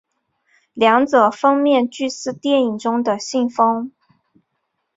[0.73, 3.91] 两者封面俱似电影中的信封。